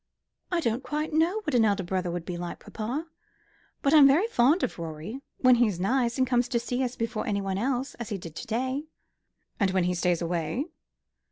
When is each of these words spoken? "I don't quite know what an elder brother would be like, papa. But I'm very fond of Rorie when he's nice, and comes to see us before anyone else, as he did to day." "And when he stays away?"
"I 0.51 0.61
don't 0.61 0.81
quite 0.81 1.13
know 1.13 1.41
what 1.41 1.53
an 1.53 1.63
elder 1.63 1.83
brother 1.83 2.09
would 2.09 2.25
be 2.25 2.35
like, 2.35 2.59
papa. 2.59 3.05
But 3.83 3.93
I'm 3.93 4.07
very 4.07 4.25
fond 4.25 4.63
of 4.63 4.79
Rorie 4.79 5.21
when 5.37 5.57
he's 5.57 5.79
nice, 5.79 6.17
and 6.17 6.25
comes 6.25 6.47
to 6.47 6.59
see 6.59 6.83
us 6.83 6.95
before 6.95 7.27
anyone 7.27 7.59
else, 7.59 7.93
as 7.99 8.09
he 8.09 8.17
did 8.17 8.35
to 8.37 8.47
day." 8.47 8.85
"And 9.59 9.69
when 9.69 9.83
he 9.83 9.93
stays 9.93 10.19
away?" 10.19 10.65